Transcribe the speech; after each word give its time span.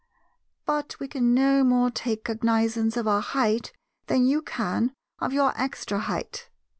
But 0.65 0.99
we 0.99 1.07
can 1.07 1.35
no 1.35 1.63
more 1.63 1.91
take 1.91 2.23
cognizance 2.23 2.97
of 2.97 3.07
our 3.07 3.21
'height' 3.21 3.71
than 4.07 4.25
you 4.25 4.41
can 4.41 4.95
of 5.19 5.31
your 5.31 5.53
'extra 5.55 5.99
height. 5.99 6.49